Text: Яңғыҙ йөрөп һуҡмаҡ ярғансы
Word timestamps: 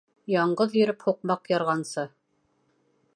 Яңғыҙ 0.35 0.73
йөрөп 0.79 1.05
һуҡмаҡ 1.09 1.53
ярғансы 1.53 2.09